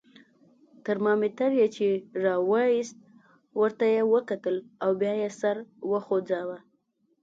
[0.85, 1.87] ترمامیتر یې چې
[2.23, 2.97] را وایست،
[3.59, 5.57] ورته یې وکتل او بیا یې سر
[5.91, 6.57] وخوځاوه.